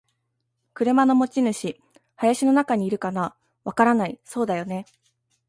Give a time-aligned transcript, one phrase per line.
[0.73, 1.79] 「車の持ち主。
[2.15, 4.87] 林の中にいるかな？」「わからない。」「そうだよね。」